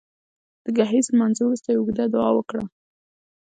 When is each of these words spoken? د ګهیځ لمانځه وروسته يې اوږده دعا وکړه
د 0.63 0.65
ګهیځ 0.77 1.05
لمانځه 1.11 1.41
وروسته 1.45 1.67
يې 1.71 1.77
اوږده 1.77 2.05
دعا 2.13 2.29
وکړه 2.35 2.63